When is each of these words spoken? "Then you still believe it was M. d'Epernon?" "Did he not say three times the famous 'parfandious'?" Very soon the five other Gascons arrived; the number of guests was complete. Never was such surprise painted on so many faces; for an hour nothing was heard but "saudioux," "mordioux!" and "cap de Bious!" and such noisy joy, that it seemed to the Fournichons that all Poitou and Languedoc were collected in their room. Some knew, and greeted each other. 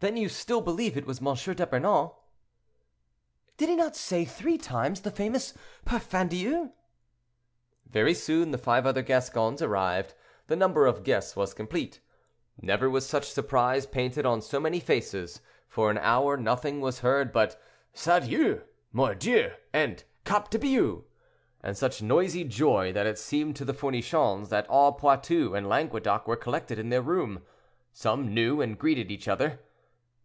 "Then 0.00 0.16
you 0.16 0.28
still 0.28 0.60
believe 0.60 0.96
it 0.96 1.06
was 1.08 1.18
M. 1.18 1.34
d'Epernon?" 1.56 2.12
"Did 3.56 3.68
he 3.68 3.74
not 3.74 3.96
say 3.96 4.24
three 4.24 4.56
times 4.56 5.00
the 5.00 5.10
famous 5.10 5.54
'parfandious'?" 5.84 6.70
Very 7.84 8.14
soon 8.14 8.52
the 8.52 8.58
five 8.58 8.86
other 8.86 9.02
Gascons 9.02 9.60
arrived; 9.60 10.14
the 10.46 10.54
number 10.54 10.86
of 10.86 11.02
guests 11.02 11.34
was 11.34 11.52
complete. 11.52 11.98
Never 12.62 12.88
was 12.88 13.06
such 13.08 13.28
surprise 13.32 13.86
painted 13.86 14.24
on 14.24 14.40
so 14.40 14.60
many 14.60 14.78
faces; 14.78 15.40
for 15.66 15.90
an 15.90 15.98
hour 15.98 16.36
nothing 16.36 16.80
was 16.80 17.00
heard 17.00 17.32
but 17.32 17.60
"saudioux," 17.92 18.62
"mordioux!" 18.92 19.50
and 19.72 20.04
"cap 20.24 20.48
de 20.48 20.60
Bious!" 20.60 21.02
and 21.60 21.76
such 21.76 22.00
noisy 22.02 22.44
joy, 22.44 22.92
that 22.92 23.08
it 23.08 23.18
seemed 23.18 23.56
to 23.56 23.64
the 23.64 23.74
Fournichons 23.74 24.48
that 24.50 24.68
all 24.70 24.92
Poitou 24.92 25.56
and 25.56 25.68
Languedoc 25.68 26.28
were 26.28 26.36
collected 26.36 26.78
in 26.78 26.90
their 26.90 27.02
room. 27.02 27.42
Some 27.92 28.32
knew, 28.32 28.60
and 28.60 28.78
greeted 28.78 29.10
each 29.10 29.26
other. 29.26 29.58